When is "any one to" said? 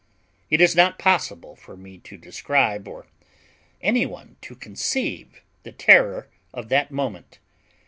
3.83-4.55